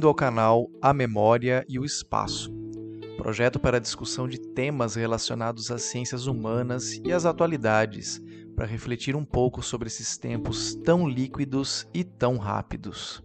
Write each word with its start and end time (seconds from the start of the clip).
Bem-vindo 0.00 0.08
ao 0.08 0.14
canal 0.14 0.70
A 0.80 0.94
Memória 0.94 1.62
e 1.68 1.78
o 1.78 1.84
Espaço, 1.84 2.50
projeto 3.18 3.60
para 3.60 3.78
discussão 3.78 4.26
de 4.26 4.40
temas 4.40 4.94
relacionados 4.94 5.70
às 5.70 5.82
ciências 5.82 6.26
humanas 6.26 6.98
e 7.04 7.12
às 7.12 7.26
atualidades, 7.26 8.18
para 8.56 8.64
refletir 8.64 9.14
um 9.14 9.26
pouco 9.26 9.62
sobre 9.62 9.88
esses 9.88 10.16
tempos 10.16 10.74
tão 10.74 11.06
líquidos 11.06 11.86
e 11.92 12.02
tão 12.02 12.38
rápidos. 12.38 13.22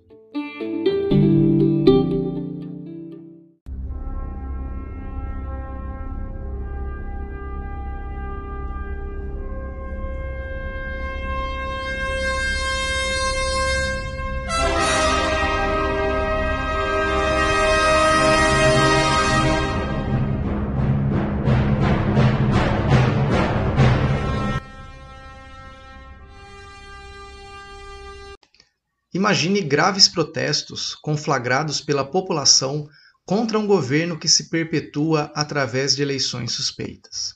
Imagine 29.16 29.62
graves 29.62 30.10
protestos 30.10 30.94
conflagrados 30.94 31.80
pela 31.80 32.04
população 32.04 32.86
contra 33.26 33.58
um 33.58 33.66
governo 33.66 34.20
que 34.20 34.28
se 34.28 34.50
perpetua 34.50 35.32
através 35.34 35.96
de 35.96 36.02
eleições 36.02 36.52
suspeitas. 36.52 37.34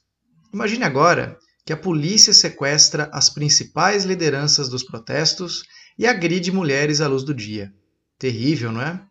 Imagine 0.53 0.83
agora 0.83 1.39
que 1.65 1.71
a 1.71 1.77
polícia 1.77 2.33
sequestra 2.33 3.09
as 3.13 3.29
principais 3.29 4.03
lideranças 4.03 4.67
dos 4.67 4.83
protestos 4.83 5.63
e 5.97 6.05
agride 6.05 6.51
mulheres 6.51 6.99
à 6.99 7.07
luz 7.07 7.23
do 7.23 7.33
dia. 7.33 7.73
Terrível, 8.17 8.73
não 8.73 8.81
é? 8.81 9.01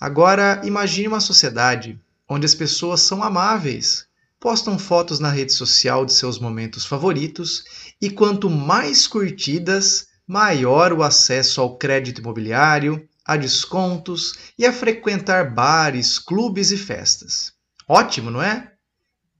Agora, 0.00 0.62
imagine 0.64 1.06
uma 1.06 1.20
sociedade 1.20 2.00
onde 2.26 2.46
as 2.46 2.54
pessoas 2.54 3.02
são 3.02 3.22
amáveis, 3.22 4.06
postam 4.40 4.78
fotos 4.78 5.20
na 5.20 5.28
rede 5.28 5.52
social 5.52 6.06
de 6.06 6.14
seus 6.14 6.38
momentos 6.38 6.86
favoritos 6.86 7.62
e 8.00 8.08
quanto 8.08 8.48
mais 8.48 9.06
curtidas, 9.06 10.06
maior 10.30 10.92
o 10.92 11.02
acesso 11.02 11.60
ao 11.60 11.76
crédito 11.76 12.20
imobiliário, 12.20 13.04
a 13.26 13.36
descontos 13.36 14.34
e 14.56 14.64
a 14.64 14.72
frequentar 14.72 15.52
bares, 15.52 16.20
clubes 16.20 16.70
e 16.70 16.76
festas. 16.76 17.52
Ótimo, 17.88 18.30
não 18.30 18.40
é? 18.40 18.72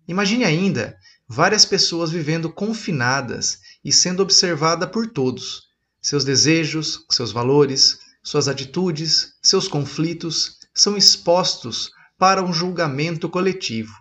Imagine 0.08 0.44
ainda 0.44 0.98
várias 1.28 1.64
pessoas 1.64 2.10
vivendo 2.10 2.52
confinadas 2.52 3.60
e 3.84 3.92
sendo 3.92 4.20
observada 4.20 4.84
por 4.84 5.06
todos. 5.06 5.68
Seus 6.02 6.24
desejos, 6.24 7.06
seus 7.08 7.30
valores, 7.30 8.00
suas 8.20 8.48
atitudes, 8.48 9.34
seus 9.40 9.68
conflitos 9.68 10.58
são 10.74 10.96
expostos 10.96 11.92
para 12.18 12.42
um 12.42 12.52
julgamento 12.52 13.28
coletivo. 13.28 13.94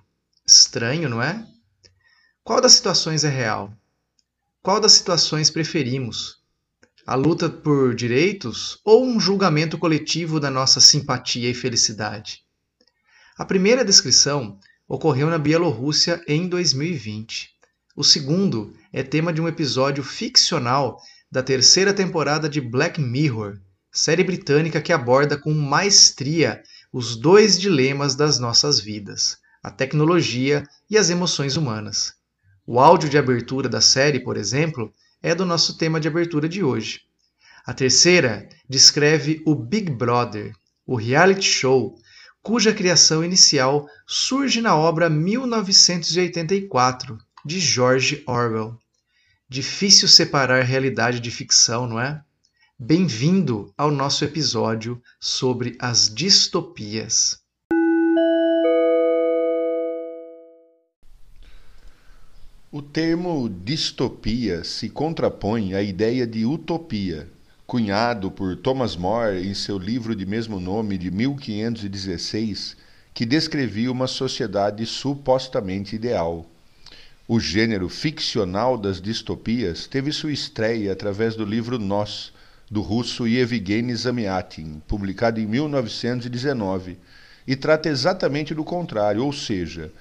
Estranho, 0.43 1.07
não 1.07 1.21
é? 1.21 1.45
Qual 2.43 2.59
das 2.59 2.71
situações 2.71 3.23
é 3.23 3.29
real? 3.29 3.71
Qual 4.63 4.79
das 4.79 4.93
situações 4.93 5.51
preferimos? 5.51 6.38
A 7.09 7.15
luta 7.15 7.49
por 7.49 7.95
direitos 7.95 8.77
ou 8.85 9.03
um 9.03 9.19
julgamento 9.19 9.79
coletivo 9.79 10.39
da 10.39 10.51
nossa 10.51 10.79
simpatia 10.79 11.49
e 11.49 11.55
felicidade? 11.55 12.43
A 13.35 13.43
primeira 13.43 13.83
descrição 13.83 14.59
ocorreu 14.87 15.27
na 15.27 15.39
Bielorrússia 15.39 16.21
em 16.27 16.47
2020. 16.47 17.49
O 17.95 18.03
segundo 18.03 18.75
é 18.93 19.01
tema 19.01 19.33
de 19.33 19.41
um 19.41 19.47
episódio 19.47 20.03
ficcional 20.03 21.01
da 21.31 21.41
terceira 21.41 21.91
temporada 21.95 22.47
de 22.47 22.61
Black 22.61 23.01
Mirror, 23.01 23.57
série 23.91 24.23
britânica 24.23 24.79
que 24.79 24.93
aborda 24.93 25.35
com 25.35 25.51
maestria 25.51 26.61
os 26.93 27.15
dois 27.15 27.59
dilemas 27.59 28.13
das 28.13 28.37
nossas 28.37 28.79
vidas, 28.79 29.39
a 29.63 29.71
tecnologia 29.71 30.63
e 30.87 30.95
as 30.95 31.09
emoções 31.09 31.57
humanas. 31.57 32.13
O 32.67 32.79
áudio 32.79 33.09
de 33.09 33.17
abertura 33.17 33.67
da 33.67 33.81
série, 33.81 34.19
por 34.19 34.37
exemplo, 34.37 34.93
é 35.21 35.35
do 35.35 35.45
nosso 35.45 35.77
tema 35.77 35.99
de 35.99 36.07
abertura 36.07 36.47
de 36.47 36.63
hoje. 36.63 37.01
A 37.65 37.73
terceira 37.73 38.47
descreve 38.67 39.43
o 39.45 39.53
Big 39.53 39.91
Brother, 39.91 40.55
o 40.85 40.95
reality 40.95 41.45
show, 41.45 41.95
cuja 42.41 42.73
criação 42.73 43.21
inicial 43.23 43.87
surge 44.07 44.61
na 44.61 44.75
obra 44.75 45.09
1984 45.09 47.17
de 47.45 47.59
George 47.59 48.23
Orwell. 48.25 48.77
Difícil 49.47 50.07
separar 50.07 50.63
realidade 50.63 51.19
de 51.19 51.29
ficção, 51.31 51.87
não 51.87 51.99
é? 51.99 52.23
Bem-vindo 52.77 53.73
ao 53.77 53.91
nosso 53.91 54.23
episódio 54.23 55.01
sobre 55.19 55.75
as 55.79 56.13
distopias. 56.13 57.39
O 62.71 62.83
termo 62.83 63.49
distopia 63.49 64.63
se 64.63 64.89
contrapõe 64.89 65.73
à 65.73 65.81
ideia 65.81 66.27
de 66.27 66.45
utopia, 66.45 67.27
cunhado 67.65 68.29
por 68.29 68.55
Thomas 68.55 68.95
More 68.95 69.43
em 69.43 69.55
seu 69.55 69.79
livro 69.79 70.15
de 70.15 70.23
mesmo 70.23 70.59
nome 70.59 70.95
de 70.95 71.09
1516, 71.09 72.77
que 73.11 73.25
descrevia 73.25 73.91
uma 73.91 74.05
sociedade 74.05 74.85
supostamente 74.85 75.95
ideal. 75.95 76.45
O 77.27 77.39
gênero 77.39 77.89
ficcional 77.89 78.77
das 78.77 79.01
distopias 79.01 79.87
teve 79.87 80.11
sua 80.11 80.31
estreia 80.31 80.93
através 80.93 81.35
do 81.35 81.45
livro 81.45 81.79
Nós, 81.79 82.31
do 82.69 82.81
russo 82.81 83.27
Yevgeny 83.27 83.95
Zamyatin, 83.95 84.79
publicado 84.87 85.39
em 85.39 85.47
1919, 85.47 86.99
e 87.47 87.55
trata 87.55 87.89
exatamente 87.89 88.53
do 88.53 88.63
contrário, 88.63 89.25
ou 89.25 89.33
seja, 89.33 89.91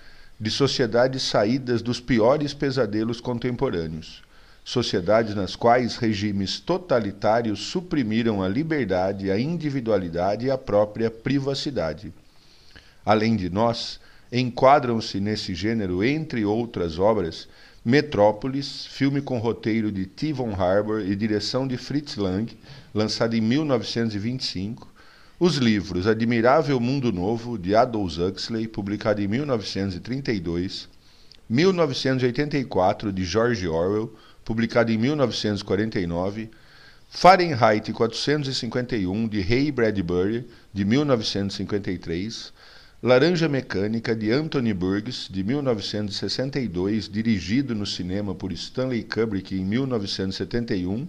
de 0.41 0.51
sociedades 0.51 1.23
saídas 1.23 1.83
dos 1.83 2.01
piores 2.01 2.55
pesadelos 2.55 3.21
contemporâneos, 3.21 4.23
sociedades 4.65 5.35
nas 5.35 5.57
quais 5.57 5.97
regimes 5.97 6.61
totalitários 6.61 7.61
suprimiram 7.61 8.43
a 8.43 8.49
liberdade, 8.49 9.31
a 9.31 9.39
individualidade 9.39 10.47
e 10.47 10.51
a 10.51 10.59
própria 10.59 11.11
privacidade. 11.11 12.13
Além 13.05 13.35
de 13.35 13.51
nós, 13.51 13.99
enquadram-se 14.31 15.19
nesse 15.19 15.55
gênero, 15.55 16.05
entre 16.05 16.45
outras 16.45 16.99
obras, 16.99 17.49
Metrópolis, 17.85 18.85
filme 18.87 19.23
com 19.23 19.39
roteiro 19.39 19.91
de 19.91 20.05
T. 20.05 20.33
von 20.33 20.53
Harbour 20.53 21.01
e 21.01 21.17
direção 21.17 21.67
de 21.67 21.79
Fritz 21.79 22.17
Lang, 22.17 22.55
lançado 22.93 23.35
em 23.35 23.41
1925, 23.41 24.93
os 25.41 25.57
livros 25.57 26.09
Admirável 26.09 26.81
Mundo 26.81 27.13
Novo, 27.13 27.57
de 27.57 27.73
Aldous 27.73 28.19
Huxley, 28.19 28.67
publicado 28.67 29.23
em 29.23 29.29
1932, 29.29 30.89
1984, 31.49 33.13
de 33.13 33.25
George 33.25 33.69
Orwell, 33.69 34.13
publicado 34.45 34.91
em 34.91 34.99
1949, 34.99 36.51
Fahrenheit 37.09 37.93
451, 37.93 39.29
de 39.29 39.41
Ray 39.41 39.71
Bradbury, 39.71 40.45
de 40.75 40.85
1953, 40.85 42.53
Laranja 43.01 43.49
Mecânica, 43.49 44.17
de 44.17 44.33
Anthony 44.33 44.75
Burgess, 44.75 45.29
de 45.31 45.45
1962, 45.45 47.09
dirigido 47.09 47.77
no 47.77 47.87
cinema 47.87 48.35
por 48.35 48.51
Stanley 48.51 49.05
Kubrick 49.05 49.55
em 49.55 49.65
1971, 49.65 51.07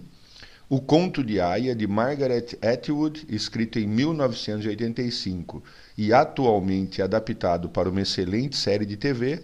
o 0.72 0.80
Conto 0.80 1.24
de 1.24 1.40
Aya, 1.40 1.74
de 1.74 1.84
Margaret 1.84 2.56
Atwood, 2.62 3.26
escrito 3.28 3.80
em 3.80 3.88
1985 3.88 5.64
e 5.98 6.12
atualmente 6.12 7.02
adaptado 7.02 7.68
para 7.68 7.90
uma 7.90 8.02
excelente 8.02 8.56
série 8.56 8.86
de 8.86 8.96
TV, 8.96 9.42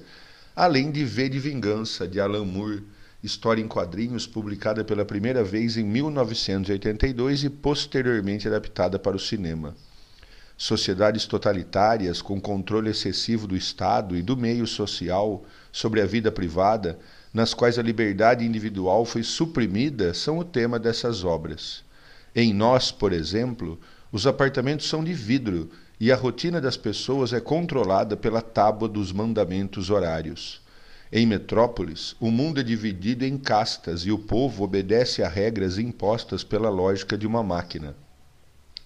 além 0.54 0.88
de 0.88 1.04
V 1.04 1.28
de 1.28 1.40
Vingança, 1.40 2.06
de 2.06 2.20
Alan 2.20 2.44
Moore, 2.44 2.84
história 3.24 3.60
em 3.60 3.66
quadrinhos 3.66 4.24
publicada 4.24 4.84
pela 4.84 5.04
primeira 5.04 5.42
vez 5.42 5.76
em 5.76 5.82
1982 5.82 7.42
e 7.42 7.50
posteriormente 7.50 8.46
adaptada 8.46 8.96
para 8.96 9.16
o 9.16 9.20
cinema. 9.20 9.74
Sociedades 10.56 11.26
totalitárias 11.26 12.22
com 12.22 12.40
controle 12.40 12.90
excessivo 12.90 13.48
do 13.48 13.56
Estado 13.56 14.16
e 14.16 14.22
do 14.22 14.36
meio 14.36 14.64
social 14.64 15.44
sobre 15.72 16.00
a 16.00 16.06
vida 16.06 16.30
privada 16.30 16.96
nas 17.36 17.52
quais 17.52 17.78
a 17.78 17.82
liberdade 17.82 18.46
individual 18.46 19.04
foi 19.04 19.22
suprimida 19.22 20.14
são 20.14 20.38
o 20.38 20.44
tema 20.44 20.78
dessas 20.78 21.22
obras. 21.22 21.84
Em 22.34 22.54
nós, 22.54 22.90
por 22.90 23.12
exemplo, 23.12 23.78
os 24.10 24.26
apartamentos 24.26 24.88
são 24.88 25.04
de 25.04 25.12
vidro 25.12 25.68
e 26.00 26.10
a 26.10 26.16
rotina 26.16 26.62
das 26.62 26.78
pessoas 26.78 27.34
é 27.34 27.38
controlada 27.38 28.16
pela 28.16 28.40
tábua 28.40 28.88
dos 28.88 29.12
mandamentos 29.12 29.90
horários. 29.90 30.62
Em 31.12 31.26
Metrópolis, 31.26 32.16
o 32.18 32.30
mundo 32.30 32.58
é 32.58 32.62
dividido 32.62 33.22
em 33.22 33.36
castas 33.36 34.06
e 34.06 34.10
o 34.10 34.18
povo 34.18 34.64
obedece 34.64 35.22
a 35.22 35.28
regras 35.28 35.76
impostas 35.76 36.42
pela 36.42 36.70
lógica 36.70 37.18
de 37.18 37.26
uma 37.26 37.42
máquina. 37.42 37.94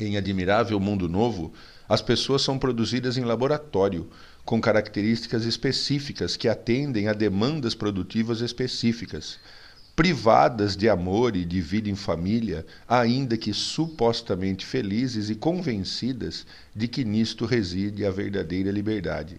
Em 0.01 0.17
Admirável 0.17 0.81
Mundo 0.81 1.11
Novo, 1.11 1.53
as 1.87 2.01
pessoas 2.01 2.41
são 2.41 2.59
produzidas 2.59 3.19
em 3.19 3.23
laboratório, 3.23 4.09
com 4.47 4.59
características 4.59 5.45
específicas 5.45 6.39
que 6.39 6.49
atendem 6.49 7.07
a 7.07 7.13
demandas 7.13 7.75
produtivas 7.75 8.41
específicas, 8.41 9.39
privadas 9.95 10.75
de 10.75 10.89
amor 10.89 11.37
e 11.37 11.45
de 11.45 11.61
vida 11.61 11.91
em 11.91 11.95
família, 11.95 12.65
ainda 12.89 13.37
que 13.37 13.53
supostamente 13.53 14.65
felizes 14.65 15.29
e 15.29 15.35
convencidas 15.35 16.47
de 16.75 16.89
que 16.89 17.05
nisto 17.05 17.45
reside 17.45 18.07
a 18.07 18.11
verdadeira 18.11 18.71
liberdade. 18.71 19.39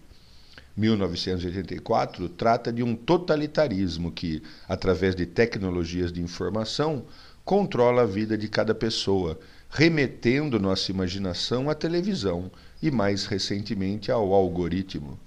1984 0.76 2.28
trata 2.28 2.72
de 2.72 2.84
um 2.84 2.94
totalitarismo 2.94 4.12
que, 4.12 4.40
através 4.68 5.16
de 5.16 5.26
tecnologias 5.26 6.12
de 6.12 6.22
informação, 6.22 7.04
controla 7.44 8.02
a 8.02 8.06
vida 8.06 8.38
de 8.38 8.46
cada 8.48 8.72
pessoa, 8.72 9.38
remetendo 9.74 10.60
nossa 10.60 10.90
imaginação 10.90 11.70
à 11.70 11.74
televisão 11.74 12.50
e, 12.82 12.90
mais 12.90 13.24
recentemente, 13.24 14.12
ao 14.12 14.34
algoritmo. 14.34 15.18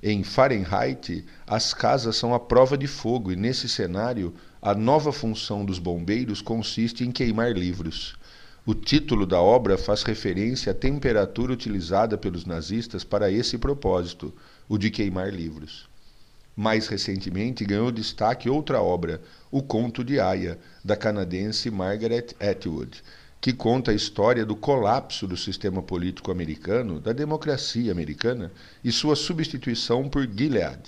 Em 0.00 0.22
Fahrenheit, 0.22 1.24
as 1.44 1.74
casas 1.74 2.14
são 2.14 2.32
a 2.32 2.38
prova 2.38 2.78
de 2.78 2.86
fogo 2.86 3.32
e, 3.32 3.36
nesse 3.36 3.68
cenário, 3.68 4.32
a 4.62 4.72
nova 4.72 5.12
função 5.12 5.64
dos 5.64 5.80
bombeiros 5.80 6.40
consiste 6.40 7.02
em 7.02 7.10
queimar 7.10 7.50
livros. 7.52 8.14
O 8.64 8.72
título 8.72 9.26
da 9.26 9.40
obra 9.40 9.76
faz 9.76 10.04
referência 10.04 10.70
à 10.70 10.74
temperatura 10.74 11.52
utilizada 11.52 12.16
pelos 12.16 12.44
nazistas 12.44 13.02
para 13.02 13.32
esse 13.32 13.58
propósito, 13.58 14.32
o 14.68 14.78
de 14.78 14.92
queimar 14.92 15.34
livros. 15.34 15.88
Mais 16.54 16.86
recentemente 16.86 17.64
ganhou 17.64 17.90
destaque 17.90 18.48
outra 18.48 18.80
obra, 18.80 19.20
O 19.50 19.60
Conto 19.60 20.04
de 20.04 20.20
Aya, 20.20 20.56
da 20.84 20.96
canadense 20.96 21.68
Margaret 21.68 22.28
Atwood, 22.38 23.02
que 23.40 23.52
conta 23.52 23.92
a 23.92 23.94
história 23.94 24.44
do 24.44 24.56
colapso 24.56 25.26
do 25.26 25.36
sistema 25.36 25.80
político 25.80 26.30
americano, 26.32 27.00
da 27.00 27.12
democracia 27.12 27.92
americana 27.92 28.50
e 28.82 28.90
sua 28.90 29.14
substituição 29.14 30.08
por 30.08 30.26
Gilead, 30.26 30.80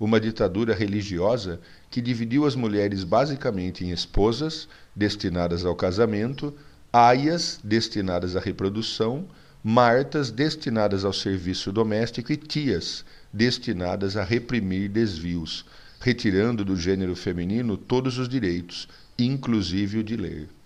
uma 0.00 0.18
ditadura 0.18 0.74
religiosa 0.74 1.60
que 1.90 2.00
dividiu 2.00 2.46
as 2.46 2.54
mulheres 2.54 3.04
basicamente 3.04 3.84
em 3.84 3.90
esposas, 3.90 4.68
destinadas 4.96 5.66
ao 5.66 5.76
casamento, 5.76 6.54
aias, 6.90 7.60
destinadas 7.62 8.36
à 8.36 8.40
reprodução, 8.40 9.28
martas, 9.62 10.30
destinadas 10.30 11.04
ao 11.04 11.12
serviço 11.12 11.70
doméstico, 11.70 12.32
e 12.32 12.36
tias, 12.36 13.04
destinadas 13.30 14.16
a 14.16 14.24
reprimir 14.24 14.88
desvios, 14.88 15.66
retirando 16.00 16.64
do 16.64 16.74
gênero 16.76 17.14
feminino 17.14 17.76
todos 17.76 18.16
os 18.18 18.28
direitos, 18.28 18.88
inclusive 19.18 19.98
o 19.98 20.04
de 20.04 20.16
ler. 20.16 20.57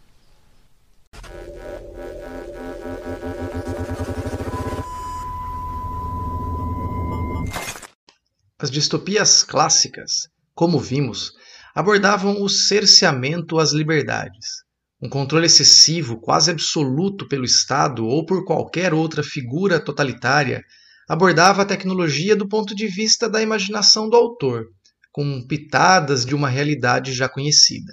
As 8.62 8.70
distopias 8.70 9.43
clássicas, 9.43 10.29
como 10.55 10.79
vimos, 10.79 11.32
abordavam 11.75 12.41
o 12.41 12.49
cerceamento 12.49 13.59
às 13.59 13.73
liberdades. 13.73 14.62
Um 15.03 15.09
controle 15.09 15.47
excessivo, 15.47 16.20
quase 16.20 16.53
absoluto 16.53 17.26
pelo 17.26 17.44
Estado 17.44 18.06
ou 18.06 18.25
por 18.25 18.44
qualquer 18.44 18.94
outra 18.94 19.25
figura 19.25 19.81
totalitária, 19.81 20.62
abordava 21.09 21.62
a 21.62 21.64
tecnologia 21.64 22.37
do 22.37 22.49
ponto 22.49 22.73
de 22.73 22.87
vista 22.87 23.29
da 23.29 23.43
imaginação 23.43 24.09
do 24.09 24.14
autor, 24.14 24.67
com 25.11 25.44
pitadas 25.44 26.25
de 26.25 26.32
uma 26.32 26.49
realidade 26.49 27.12
já 27.12 27.29
conhecida. 27.29 27.93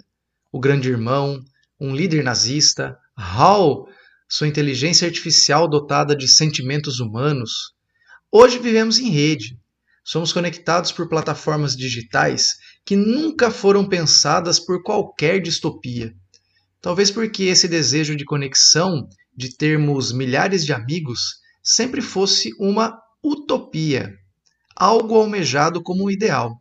O 0.51 0.59
Grande 0.59 0.87
Irmão, 0.87 1.39
um 1.81 1.95
líder 1.95 2.23
nazista, 2.23 2.95
HAL, 3.17 3.87
sua 4.29 4.47
inteligência 4.47 5.07
artificial 5.07 5.67
dotada 5.67 6.15
de 6.15 6.27
sentimentos 6.27 6.99
humanos. 6.99 7.73
Hoje 8.31 8.59
vivemos 8.59 8.99
em 8.99 9.09
rede, 9.09 9.58
Somos 10.11 10.33
conectados 10.33 10.91
por 10.91 11.07
plataformas 11.07 11.77
digitais 11.77 12.57
que 12.83 12.95
nunca 12.95 13.51
foram 13.51 13.87
pensadas 13.87 14.59
por 14.59 14.81
qualquer 14.81 15.39
distopia. 15.39 16.11
Talvez 16.81 17.11
porque 17.11 17.43
esse 17.43 17.67
desejo 17.67 18.15
de 18.15 18.25
conexão, 18.25 19.07
de 19.37 19.55
termos 19.55 20.11
milhares 20.11 20.65
de 20.65 20.73
amigos, 20.73 21.35
sempre 21.61 22.01
fosse 22.01 22.49
uma 22.59 22.99
utopia, 23.23 24.11
algo 24.75 25.13
almejado 25.13 25.79
como 25.83 26.05
um 26.05 26.09
ideal. 26.09 26.59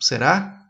Será? 0.00 0.61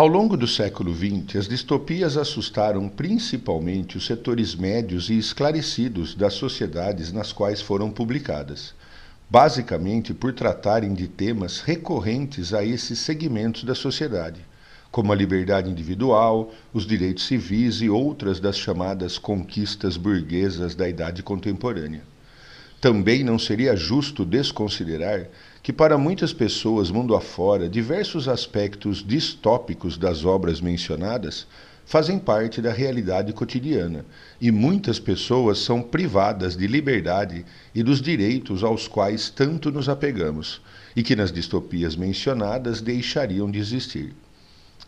Ao 0.00 0.06
longo 0.06 0.34
do 0.34 0.48
século 0.48 0.94
XX, 0.94 1.36
as 1.36 1.46
distopias 1.46 2.16
assustaram 2.16 2.88
principalmente 2.88 3.98
os 3.98 4.06
setores 4.06 4.54
médios 4.54 5.10
e 5.10 5.18
esclarecidos 5.18 6.14
das 6.14 6.32
sociedades 6.32 7.12
nas 7.12 7.34
quais 7.34 7.60
foram 7.60 7.90
publicadas, 7.90 8.72
basicamente 9.28 10.14
por 10.14 10.32
tratarem 10.32 10.94
de 10.94 11.06
temas 11.06 11.60
recorrentes 11.60 12.54
a 12.54 12.64
esses 12.64 12.98
segmentos 12.98 13.62
da 13.62 13.74
sociedade, 13.74 14.40
como 14.90 15.12
a 15.12 15.14
liberdade 15.14 15.68
individual, 15.68 16.50
os 16.72 16.86
direitos 16.86 17.26
civis 17.26 17.82
e 17.82 17.90
outras 17.90 18.40
das 18.40 18.56
chamadas 18.56 19.18
conquistas 19.18 19.98
burguesas 19.98 20.74
da 20.74 20.88
idade 20.88 21.22
contemporânea. 21.22 22.04
Também 22.80 23.22
não 23.22 23.38
seria 23.38 23.76
justo 23.76 24.24
desconsiderar 24.24 25.26
que 25.62 25.72
para 25.72 25.98
muitas 25.98 26.32
pessoas 26.32 26.90
mundo 26.90 27.14
afora, 27.14 27.68
diversos 27.68 28.28
aspectos 28.28 29.04
distópicos 29.06 29.98
das 29.98 30.24
obras 30.24 30.60
mencionadas 30.60 31.46
fazem 31.84 32.18
parte 32.18 32.62
da 32.62 32.72
realidade 32.72 33.32
cotidiana, 33.32 34.04
e 34.40 34.50
muitas 34.50 35.00
pessoas 35.00 35.58
são 35.58 35.82
privadas 35.82 36.56
de 36.56 36.66
liberdade 36.66 37.44
e 37.74 37.82
dos 37.82 38.00
direitos 38.00 38.62
aos 38.62 38.86
quais 38.86 39.28
tanto 39.28 39.72
nos 39.72 39.88
apegamos, 39.88 40.62
e 40.94 41.02
que 41.02 41.16
nas 41.16 41.32
distopias 41.32 41.96
mencionadas 41.96 42.80
deixariam 42.80 43.50
de 43.50 43.58
existir. 43.58 44.14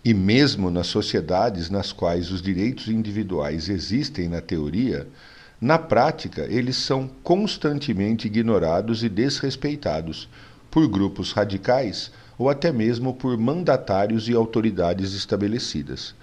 E 0.04 0.14
mesmo 0.14 0.70
nas 0.70 0.86
sociedades 0.86 1.68
nas 1.68 1.92
quais 1.92 2.30
os 2.30 2.40
direitos 2.40 2.88
individuais 2.88 3.68
existem 3.68 4.28
na 4.28 4.40
teoria, 4.40 5.06
na 5.60 5.78
prática 5.78 6.46
eles 6.48 6.76
são 6.76 7.10
constantemente 7.22 8.26
ignorados 8.26 9.04
e 9.04 9.08
desrespeitados 9.08 10.28
por 10.72 10.88
grupos 10.88 11.32
radicais 11.32 12.10
ou 12.38 12.48
até 12.48 12.72
mesmo 12.72 13.12
por 13.12 13.36
mandatários 13.36 14.26
e 14.26 14.32
autoridades 14.32 15.12
estabelecidas, 15.12 16.14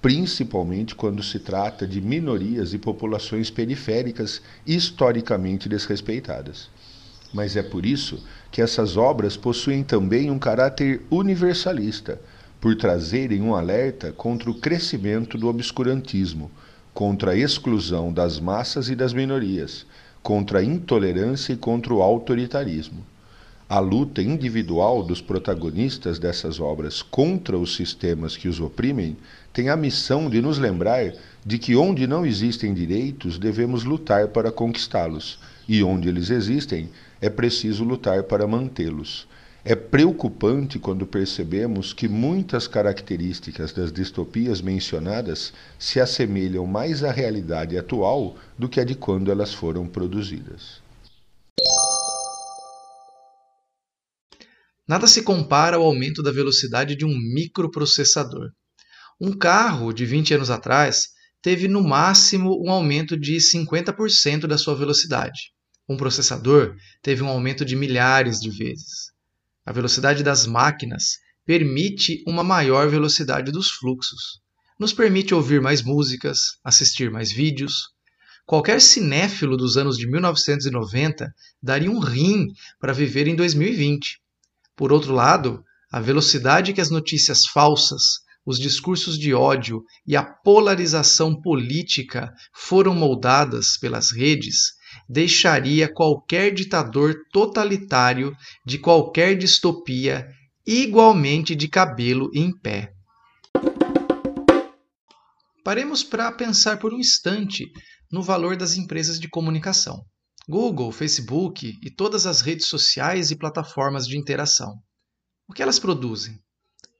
principalmente 0.00 0.94
quando 0.94 1.24
se 1.24 1.40
trata 1.40 1.84
de 1.84 2.00
minorias 2.00 2.72
e 2.72 2.78
populações 2.78 3.50
periféricas 3.50 4.40
historicamente 4.64 5.68
desrespeitadas. 5.68 6.70
Mas 7.34 7.56
é 7.56 7.64
por 7.64 7.84
isso 7.84 8.22
que 8.52 8.62
essas 8.62 8.96
obras 8.96 9.36
possuem 9.36 9.82
também 9.82 10.30
um 10.30 10.38
caráter 10.38 11.02
universalista, 11.10 12.20
por 12.60 12.76
trazerem 12.76 13.42
um 13.42 13.56
alerta 13.56 14.12
contra 14.12 14.48
o 14.48 14.54
crescimento 14.54 15.36
do 15.36 15.48
obscurantismo, 15.48 16.48
contra 16.94 17.32
a 17.32 17.36
exclusão 17.36 18.12
das 18.12 18.38
massas 18.38 18.88
e 18.88 18.94
das 18.94 19.12
minorias, 19.12 19.84
contra 20.22 20.60
a 20.60 20.64
intolerância 20.64 21.52
e 21.52 21.56
contra 21.56 21.92
o 21.92 22.00
autoritarismo. 22.00 23.04
A 23.68 23.80
luta 23.80 24.22
individual 24.22 25.02
dos 25.02 25.20
protagonistas 25.20 26.20
dessas 26.20 26.60
obras 26.60 27.02
contra 27.02 27.58
os 27.58 27.74
sistemas 27.74 28.36
que 28.36 28.46
os 28.46 28.60
oprimem 28.60 29.16
tem 29.52 29.68
a 29.68 29.76
missão 29.76 30.30
de 30.30 30.40
nos 30.40 30.56
lembrar 30.56 31.12
de 31.44 31.58
que 31.58 31.74
onde 31.74 32.06
não 32.06 32.24
existem 32.24 32.72
direitos 32.72 33.40
devemos 33.40 33.82
lutar 33.82 34.28
para 34.28 34.52
conquistá-los, 34.52 35.40
e 35.68 35.82
onde 35.82 36.08
eles 36.08 36.30
existem 36.30 36.90
é 37.20 37.28
preciso 37.28 37.82
lutar 37.82 38.22
para 38.22 38.46
mantê-los. 38.46 39.26
É 39.64 39.74
preocupante 39.74 40.78
quando 40.78 41.04
percebemos 41.04 41.92
que 41.92 42.06
muitas 42.06 42.68
características 42.68 43.72
das 43.72 43.90
distopias 43.90 44.60
mencionadas 44.60 45.52
se 45.76 45.98
assemelham 45.98 46.64
mais 46.66 47.02
à 47.02 47.10
realidade 47.10 47.76
atual 47.76 48.36
do 48.56 48.68
que 48.68 48.78
a 48.78 48.84
de 48.84 48.94
quando 48.94 49.28
elas 49.28 49.52
foram 49.52 49.88
produzidas. 49.88 50.85
Nada 54.88 55.08
se 55.08 55.22
compara 55.22 55.76
ao 55.76 55.82
aumento 55.82 56.22
da 56.22 56.30
velocidade 56.30 56.94
de 56.94 57.04
um 57.04 57.12
microprocessador. 57.34 58.52
Um 59.20 59.36
carro 59.36 59.92
de 59.92 60.06
20 60.06 60.34
anos 60.34 60.48
atrás 60.48 61.08
teve 61.42 61.66
no 61.66 61.82
máximo 61.82 62.62
um 62.64 62.70
aumento 62.70 63.18
de 63.18 63.34
50% 63.36 64.46
da 64.46 64.56
sua 64.56 64.76
velocidade. 64.76 65.50
Um 65.88 65.96
processador 65.96 66.76
teve 67.02 67.20
um 67.24 67.26
aumento 67.26 67.64
de 67.64 67.74
milhares 67.74 68.38
de 68.38 68.48
vezes. 68.48 69.10
A 69.64 69.72
velocidade 69.72 70.22
das 70.22 70.46
máquinas 70.46 71.18
permite 71.44 72.22
uma 72.24 72.44
maior 72.44 72.88
velocidade 72.88 73.50
dos 73.50 73.72
fluxos. 73.72 74.40
Nos 74.78 74.92
permite 74.92 75.34
ouvir 75.34 75.60
mais 75.60 75.82
músicas, 75.82 76.58
assistir 76.62 77.10
mais 77.10 77.32
vídeos. 77.32 77.88
Qualquer 78.44 78.80
cinéfilo 78.80 79.56
dos 79.56 79.76
anos 79.76 79.98
de 79.98 80.08
1990 80.08 81.34
daria 81.60 81.90
um 81.90 81.98
rim 81.98 82.46
para 82.78 82.92
viver 82.92 83.26
em 83.26 83.34
2020 83.34 84.24
por 84.76 84.92
outro 84.92 85.12
lado, 85.12 85.62
a 85.90 86.00
velocidade 86.00 86.72
que 86.72 86.80
as 86.80 86.90
notícias 86.90 87.46
falsas, 87.46 88.20
os 88.44 88.58
discursos 88.58 89.18
de 89.18 89.34
ódio 89.34 89.82
e 90.06 90.14
a 90.14 90.22
polarização 90.22 91.40
política 91.40 92.32
foram 92.54 92.94
moldadas 92.94 93.76
pelas 93.76 94.12
redes 94.12 94.76
deixaria 95.08 95.92
qualquer 95.92 96.52
ditador 96.52 97.14
totalitário 97.32 98.32
de 98.64 98.78
qualquer 98.78 99.36
distopia 99.36 100.26
igualmente 100.66 101.54
de 101.54 101.68
cabelo 101.68 102.30
em 102.34 102.56
pé. 102.56 102.92
Paremos 105.64 106.02
para 106.02 106.30
pensar 106.32 106.78
por 106.78 106.94
um 106.94 106.98
instante 106.98 107.66
no 108.10 108.22
valor 108.22 108.56
das 108.56 108.76
empresas 108.76 109.18
de 109.18 109.28
comunicação. 109.28 110.04
Google, 110.48 110.92
Facebook 110.92 111.76
e 111.82 111.90
todas 111.90 112.24
as 112.24 112.40
redes 112.40 112.66
sociais 112.66 113.32
e 113.32 113.36
plataformas 113.36 114.06
de 114.06 114.16
interação. 114.16 114.80
O 115.48 115.52
que 115.52 115.60
elas 115.60 115.80
produzem? 115.80 116.38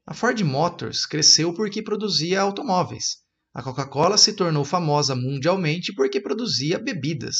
A 0.04 0.12
Ford 0.12 0.40
Motors 0.40 1.06
cresceu 1.06 1.54
porque 1.54 1.80
produzia 1.80 2.40
automóveis. 2.40 3.18
A 3.54 3.62
Coca-Cola 3.62 4.18
se 4.18 4.32
tornou 4.32 4.64
famosa 4.64 5.14
mundialmente 5.14 5.94
porque 5.94 6.20
produzia 6.20 6.76
bebidas. 6.76 7.36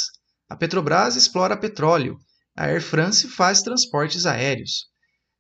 A 0.49 0.55
Petrobras 0.55 1.17
explora 1.17 1.57
petróleo. 1.57 2.17
A 2.57 2.69
Air 2.69 2.81
France 2.81 3.27
faz 3.27 3.61
transportes 3.61 4.27
aéreos. 4.27 4.87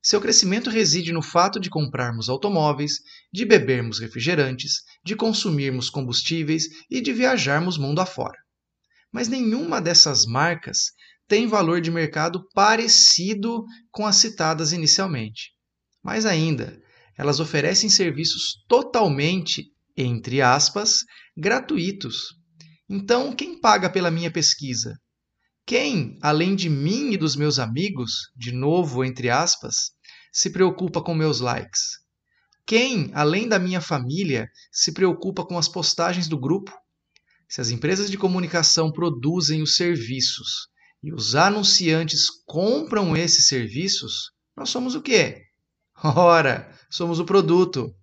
Seu 0.02 0.20
crescimento 0.20 0.68
reside 0.68 1.12
no 1.12 1.22
fato 1.22 1.60
de 1.60 1.70
comprarmos 1.70 2.28
automóveis, 2.28 2.98
de 3.32 3.44
bebermos 3.44 4.00
refrigerantes, 4.00 4.82
de 5.04 5.14
consumirmos 5.14 5.88
combustíveis 5.88 6.64
e 6.90 7.00
de 7.00 7.12
viajarmos 7.12 7.78
mundo 7.78 8.00
afora 8.00 8.45
mas 9.12 9.28
nenhuma 9.28 9.80
dessas 9.80 10.24
marcas 10.26 10.92
tem 11.28 11.46
valor 11.46 11.80
de 11.80 11.90
mercado 11.90 12.46
parecido 12.54 13.64
com 13.90 14.06
as 14.06 14.16
citadas 14.16 14.72
inicialmente. 14.72 15.50
Mais 16.02 16.24
ainda, 16.24 16.80
elas 17.18 17.40
oferecem 17.40 17.90
serviços 17.90 18.64
totalmente, 18.68 19.64
entre 19.96 20.40
aspas, 20.40 21.00
gratuitos. 21.36 22.34
Então, 22.88 23.34
quem 23.34 23.60
paga 23.60 23.90
pela 23.90 24.10
minha 24.10 24.30
pesquisa? 24.30 24.96
Quem, 25.66 26.16
além 26.22 26.54
de 26.54 26.68
mim 26.68 27.12
e 27.12 27.16
dos 27.16 27.34
meus 27.34 27.58
amigos, 27.58 28.30
de 28.36 28.52
novo 28.52 29.04
entre 29.04 29.28
aspas, 29.28 29.90
se 30.32 30.50
preocupa 30.50 31.02
com 31.02 31.12
meus 31.12 31.40
likes? 31.40 32.06
Quem, 32.64 33.10
além 33.14 33.48
da 33.48 33.58
minha 33.58 33.80
família, 33.80 34.48
se 34.70 34.92
preocupa 34.92 35.44
com 35.44 35.58
as 35.58 35.68
postagens 35.68 36.28
do 36.28 36.38
grupo? 36.38 36.72
Se 37.48 37.60
as 37.60 37.70
empresas 37.70 38.10
de 38.10 38.18
comunicação 38.18 38.90
produzem 38.90 39.62
os 39.62 39.76
serviços 39.76 40.68
e 41.00 41.12
os 41.12 41.36
anunciantes 41.36 42.26
compram 42.44 43.16
esses 43.16 43.46
serviços, 43.46 44.32
nós 44.56 44.68
somos 44.68 44.96
o 44.96 45.02
quê? 45.02 45.42
Ora, 46.02 46.68
somos 46.90 47.20
o 47.20 47.24
produto. 47.24 47.94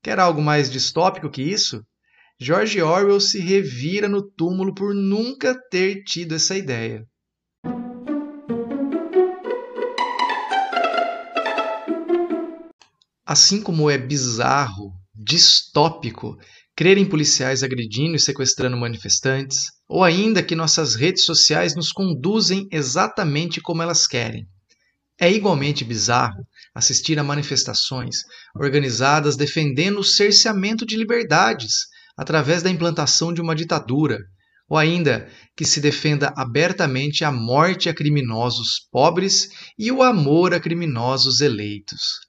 Quer 0.00 0.20
algo 0.20 0.40
mais 0.40 0.70
distópico 0.70 1.28
que 1.28 1.42
isso? 1.42 1.84
George 2.40 2.80
Orwell 2.80 3.18
se 3.18 3.40
revira 3.40 4.08
no 4.08 4.22
túmulo 4.22 4.72
por 4.72 4.94
nunca 4.94 5.60
ter 5.68 6.04
tido 6.04 6.36
essa 6.36 6.56
ideia. 6.56 7.04
Assim 13.26 13.60
como 13.60 13.90
é 13.90 13.98
bizarro, 13.98 14.92
distópico 15.12 16.38
crer 16.78 16.96
em 16.96 17.04
policiais 17.04 17.64
agredindo 17.64 18.14
e 18.14 18.20
sequestrando 18.20 18.76
manifestantes, 18.76 19.62
ou 19.88 20.04
ainda 20.04 20.44
que 20.44 20.54
nossas 20.54 20.94
redes 20.94 21.24
sociais 21.24 21.74
nos 21.74 21.90
conduzem 21.90 22.68
exatamente 22.70 23.60
como 23.60 23.82
elas 23.82 24.06
querem. 24.06 24.46
É 25.20 25.28
igualmente 25.28 25.84
bizarro 25.84 26.46
assistir 26.72 27.18
a 27.18 27.24
manifestações 27.24 28.18
organizadas 28.54 29.36
defendendo 29.36 29.98
o 29.98 30.04
cerceamento 30.04 30.86
de 30.86 30.96
liberdades 30.96 31.88
através 32.16 32.62
da 32.62 32.70
implantação 32.70 33.34
de 33.34 33.40
uma 33.40 33.56
ditadura, 33.56 34.20
ou 34.68 34.76
ainda 34.76 35.28
que 35.56 35.64
se 35.64 35.80
defenda 35.80 36.32
abertamente 36.36 37.24
a 37.24 37.32
morte 37.32 37.88
a 37.88 37.94
criminosos 37.94 38.86
pobres 38.92 39.48
e 39.76 39.90
o 39.90 40.00
amor 40.00 40.54
a 40.54 40.60
criminosos 40.60 41.40
eleitos. 41.40 42.20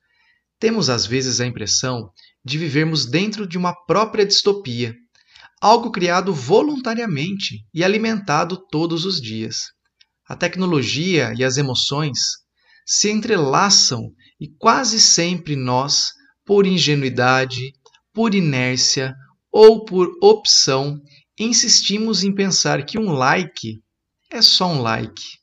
Temos 0.59 0.89
às 0.89 1.05
vezes 1.05 1.39
a 1.39 1.45
impressão 1.45 2.09
de 2.49 2.57
vivermos 2.57 3.05
dentro 3.05 3.47
de 3.47 3.57
uma 3.57 3.73
própria 3.85 4.25
distopia, 4.25 4.95
algo 5.61 5.91
criado 5.91 6.33
voluntariamente 6.33 7.59
e 7.73 7.83
alimentado 7.83 8.57
todos 8.71 9.05
os 9.05 9.21
dias. 9.21 9.67
A 10.27 10.35
tecnologia 10.35 11.31
e 11.37 11.43
as 11.43 11.57
emoções 11.57 12.17
se 12.85 13.11
entrelaçam 13.11 14.01
e 14.39 14.47
quase 14.57 14.99
sempre 14.99 15.55
nós, 15.55 16.09
por 16.43 16.65
ingenuidade, 16.65 17.73
por 18.11 18.33
inércia 18.33 19.13
ou 19.51 19.85
por 19.85 20.09
opção, 20.21 20.99
insistimos 21.39 22.23
em 22.23 22.33
pensar 22.33 22.83
que 22.83 22.97
um 22.97 23.11
like 23.11 23.79
é 24.31 24.41
só 24.41 24.67
um 24.67 24.81
like. 24.81 25.38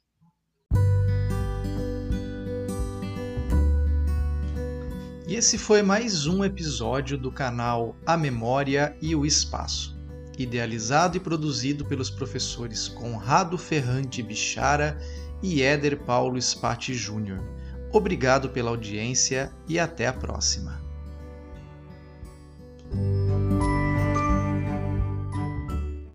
Esse 5.36 5.58
foi 5.58 5.82
mais 5.82 6.26
um 6.26 6.42
episódio 6.42 7.18
do 7.18 7.30
canal 7.30 7.94
A 8.06 8.16
Memória 8.16 8.96
e 9.02 9.14
o 9.14 9.26
Espaço, 9.26 9.94
idealizado 10.38 11.18
e 11.18 11.20
produzido 11.20 11.84
pelos 11.84 12.08
professores 12.08 12.88
Conrado 12.88 13.58
Ferrante 13.58 14.22
Bichara 14.22 14.98
e 15.42 15.60
Éder 15.60 16.04
Paulo 16.06 16.40
Spati 16.40 16.94
Júnior. 16.94 17.38
Obrigado 17.92 18.48
pela 18.48 18.70
audiência 18.70 19.52
e 19.68 19.78
até 19.78 20.06
a 20.06 20.12
próxima. 20.14 20.85